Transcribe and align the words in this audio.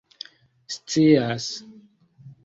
scias 0.79 1.45